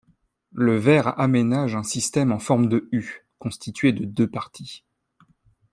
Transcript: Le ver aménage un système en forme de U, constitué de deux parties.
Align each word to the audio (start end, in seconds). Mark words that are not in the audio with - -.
Le 0.55 0.77
ver 0.77 1.19
aménage 1.19 1.75
un 1.75 1.83
système 1.83 2.31
en 2.31 2.39
forme 2.39 2.67
de 2.67 2.89
U, 2.91 3.23
constitué 3.37 3.93
de 3.93 4.03
deux 4.03 4.27
parties. 4.27 4.83